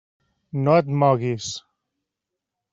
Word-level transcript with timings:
No 0.67 0.73
et 0.77 0.89
moguis. 1.03 1.51